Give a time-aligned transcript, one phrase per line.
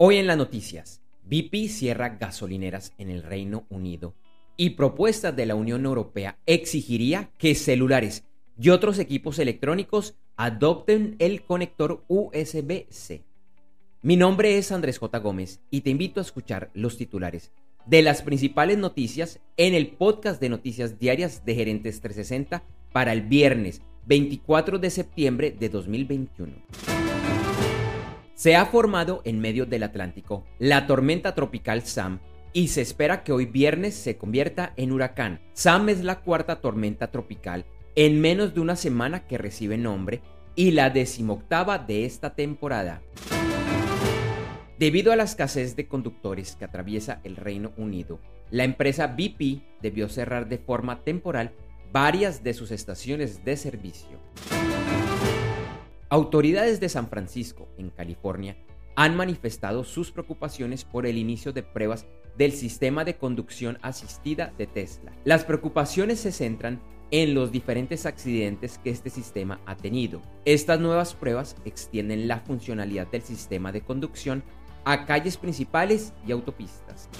[0.00, 4.14] Hoy en las noticias, BP cierra gasolineras en el Reino Unido
[4.56, 8.22] y propuestas de la Unión Europea exigiría que celulares
[8.56, 13.24] y otros equipos electrónicos adopten el conector USB-C.
[14.00, 15.18] Mi nombre es Andrés J.
[15.18, 17.50] Gómez y te invito a escuchar los titulares
[17.84, 22.62] de las principales noticias en el podcast de noticias diarias de Gerentes 360
[22.92, 26.52] para el viernes 24 de septiembre de 2021.
[28.38, 32.20] Se ha formado en medio del Atlántico la tormenta tropical Sam
[32.52, 35.40] y se espera que hoy viernes se convierta en huracán.
[35.54, 40.22] Sam es la cuarta tormenta tropical en menos de una semana que recibe nombre
[40.54, 43.02] y la decimoctava de esta temporada.
[44.78, 48.20] Debido a la escasez de conductores que atraviesa el Reino Unido,
[48.52, 51.54] la empresa BP debió cerrar de forma temporal
[51.90, 54.20] varias de sus estaciones de servicio.
[56.10, 58.56] Autoridades de San Francisco, en California,
[58.96, 62.06] han manifestado sus preocupaciones por el inicio de pruebas
[62.38, 65.12] del sistema de conducción asistida de Tesla.
[65.24, 70.22] Las preocupaciones se centran en los diferentes accidentes que este sistema ha tenido.
[70.46, 74.42] Estas nuevas pruebas extienden la funcionalidad del sistema de conducción
[74.86, 77.10] a calles principales y autopistas.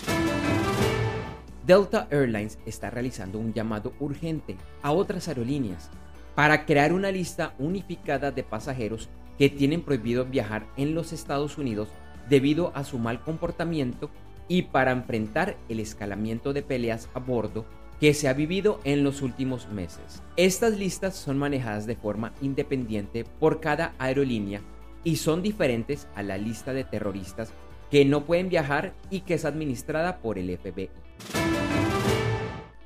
[1.67, 5.91] Delta Airlines está realizando un llamado urgente a otras aerolíneas
[6.39, 9.09] para crear una lista unificada de pasajeros
[9.39, 11.89] que tienen prohibido viajar en los Estados Unidos
[12.29, 14.09] debido a su mal comportamiento
[14.47, 17.65] y para enfrentar el escalamiento de peleas a bordo
[17.99, 20.23] que se ha vivido en los últimos meses.
[20.37, 24.61] Estas listas son manejadas de forma independiente por cada aerolínea
[25.03, 27.53] y son diferentes a la lista de terroristas
[27.91, 30.89] que no pueden viajar y que es administrada por el FBI.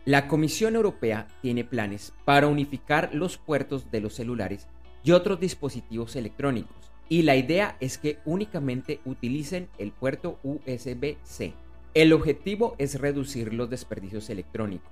[0.05, 4.67] La Comisión Europea tiene planes para unificar los puertos de los celulares
[5.05, 11.55] y otros dispositivos electrónicos y la idea es que únicamente utilicen el puerto USB-C.
[11.95, 14.91] El objetivo es reducir los desperdicios electrónicos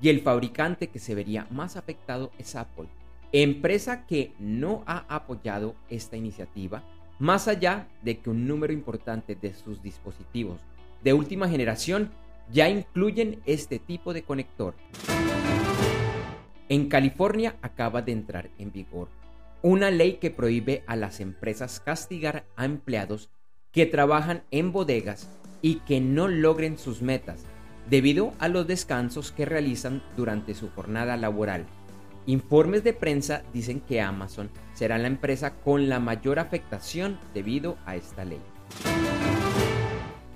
[0.00, 2.86] y el fabricante que se vería más afectado es Apple,
[3.32, 6.84] empresa que no ha apoyado esta iniciativa
[7.18, 10.60] más allá de que un número importante de sus dispositivos
[11.02, 12.12] de última generación
[12.50, 14.74] ya incluyen este tipo de conector.
[16.68, 19.08] En California acaba de entrar en vigor
[19.62, 23.30] una ley que prohíbe a las empresas castigar a empleados
[23.70, 25.28] que trabajan en bodegas
[25.62, 27.44] y que no logren sus metas
[27.88, 31.66] debido a los descansos que realizan durante su jornada laboral.
[32.26, 37.96] Informes de prensa dicen que Amazon será la empresa con la mayor afectación debido a
[37.96, 38.40] esta ley.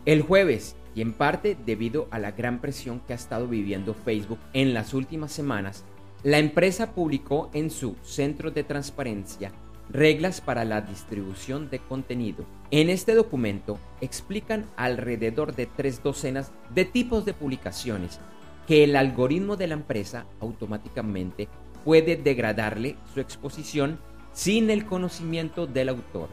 [0.05, 4.39] El jueves, y en parte debido a la gran presión que ha estado viviendo Facebook
[4.55, 5.85] en las últimas semanas,
[6.23, 9.53] la empresa publicó en su centro de transparencia
[9.91, 12.45] reglas para la distribución de contenido.
[12.71, 18.19] En este documento explican alrededor de tres docenas de tipos de publicaciones
[18.67, 21.49] que el algoritmo de la empresa automáticamente
[21.85, 24.01] puede degradarle su exposición
[24.33, 26.31] sin el conocimiento del autor.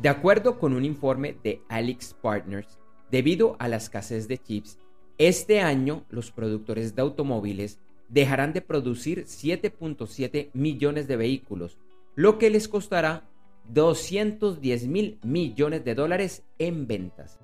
[0.00, 2.78] De acuerdo con un informe de Alex Partners,
[3.10, 4.78] debido a la escasez de chips,
[5.16, 7.78] este año los productores de automóviles
[8.10, 11.78] dejarán de producir 7.7 millones de vehículos,
[12.14, 13.24] lo que les costará
[13.70, 17.38] 210 mil millones de dólares en ventas.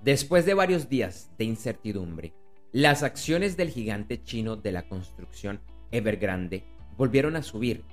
[0.00, 2.32] Después de varios días de incertidumbre,
[2.70, 5.60] las acciones del gigante chino de la construcción
[5.90, 6.62] Evergrande
[6.96, 7.84] volvieron a subir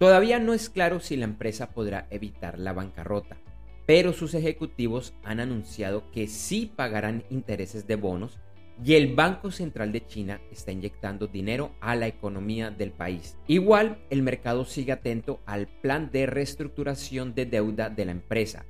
[0.00, 3.36] Todavía no es claro si la empresa podrá evitar la bancarrota,
[3.84, 8.38] pero sus ejecutivos han anunciado que sí pagarán intereses de bonos
[8.82, 13.36] y el Banco Central de China está inyectando dinero a la economía del país.
[13.46, 18.64] Igual, el mercado sigue atento al plan de reestructuración de deuda de la empresa,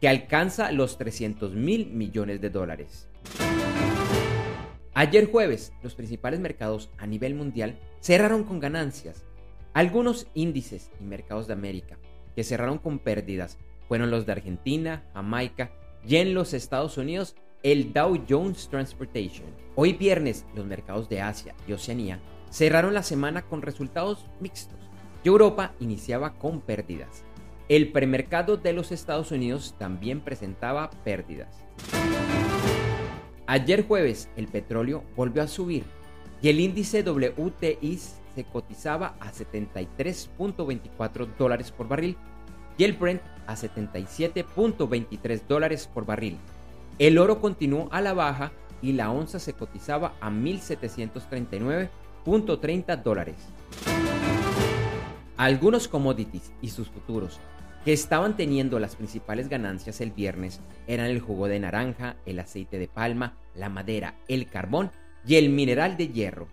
[0.00, 3.06] que alcanza los 300 mil millones de dólares.
[4.94, 9.26] Ayer jueves, los principales mercados a nivel mundial cerraron con ganancias,
[9.72, 11.98] algunos índices y mercados de América
[12.34, 13.58] que cerraron con pérdidas
[13.88, 15.70] fueron los de Argentina, Jamaica
[16.06, 19.46] y en los Estados Unidos el Dow Jones Transportation.
[19.76, 24.78] Hoy viernes los mercados de Asia y Oceanía cerraron la semana con resultados mixtos
[25.22, 27.24] y Europa iniciaba con pérdidas.
[27.68, 31.64] El premercado de los Estados Unidos también presentaba pérdidas.
[33.46, 35.84] Ayer jueves el petróleo volvió a subir
[36.42, 38.00] y el índice WTI
[38.34, 42.16] se cotizaba a 73.24 dólares por barril
[42.78, 46.38] y el Brent a 77.23 dólares por barril.
[46.98, 53.36] El oro continuó a la baja y la onza se cotizaba a 1.739.30 dólares.
[55.36, 57.38] Algunos commodities y sus futuros
[57.84, 62.78] que estaban teniendo las principales ganancias el viernes eran el jugo de naranja, el aceite
[62.78, 64.90] de palma, la madera, el carbón
[65.26, 66.48] y el mineral de hierro.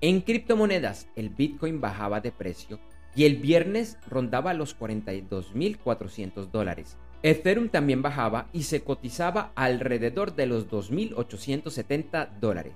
[0.00, 2.78] En criptomonedas, el Bitcoin bajaba de precio
[3.16, 6.96] y el viernes rondaba los 42.400 dólares.
[7.22, 12.74] Ethereum también bajaba y se cotizaba alrededor de los 2.870 dólares.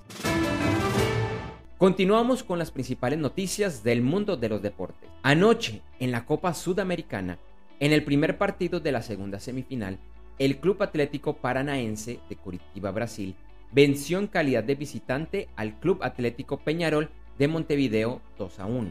[1.77, 5.11] Continuamos con las principales noticias del mundo de los deportes.
[5.23, 7.39] Anoche, en la Copa Sudamericana,
[7.79, 9.99] en el primer partido de la segunda semifinal,
[10.39, 13.37] el Club Atlético Paranaense de Curitiba, Brasil,
[13.73, 18.91] venció en calidad de visitante al Club Atlético Peñarol de Montevideo 2 a 1.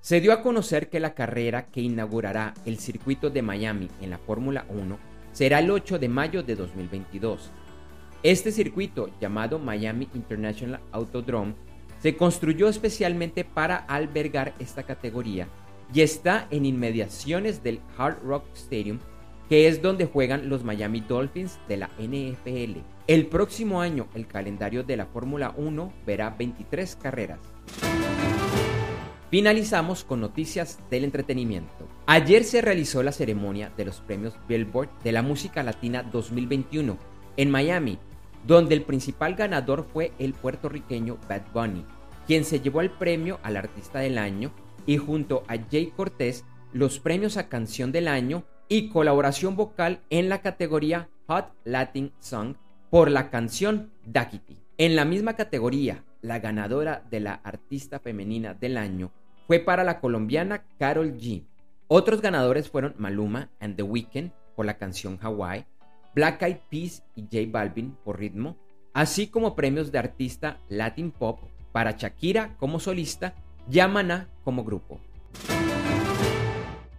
[0.00, 4.18] Se dio a conocer que la carrera que inaugurará el circuito de Miami en la
[4.18, 4.98] Fórmula 1
[5.32, 7.50] será el 8 de mayo de 2022
[8.22, 11.54] este circuito, llamado Miami International Autodrome,
[12.02, 15.46] se construyó especialmente para albergar esta categoría
[15.94, 18.98] y está en inmediaciones del Hard Rock Stadium,
[19.48, 22.80] que es donde juegan los Miami Dolphins de la NFL.
[23.06, 27.38] El próximo año el calendario de la Fórmula 1 verá 23 carreras.
[29.30, 31.88] Finalizamos con noticias del entretenimiento.
[32.06, 36.96] Ayer se realizó la ceremonia de los premios Billboard de la música latina 2021
[37.36, 37.98] en Miami,
[38.46, 41.84] donde el principal ganador fue el puertorriqueño Bad Bunny,
[42.26, 44.52] quien se llevó el premio al artista del año
[44.86, 50.28] y junto a Jay Cortés los premios a canción del año y colaboración vocal en
[50.28, 52.54] la categoría Hot Latin Song
[52.90, 54.56] por la canción Dakiti.
[54.78, 59.12] En la misma categoría, la ganadora de la artista femenina del año
[59.46, 61.44] fue para la colombiana Carol G.
[61.88, 65.64] Otros ganadores fueron Maluma and The Weeknd por la canción Hawaii,
[66.14, 68.56] Black Eyed Peas y J Balvin por ritmo,
[68.92, 71.40] así como premios de artista Latin Pop
[71.72, 73.34] para Shakira como solista
[73.70, 74.98] y Amana como grupo.